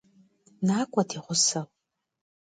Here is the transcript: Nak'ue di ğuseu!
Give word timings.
Nak'ue 0.65 1.03
di 1.09 1.17
ğuseu! 1.25 1.67